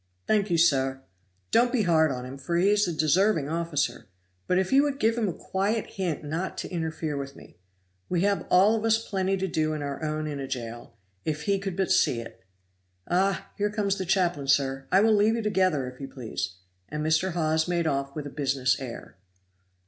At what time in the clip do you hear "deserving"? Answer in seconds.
2.91-3.47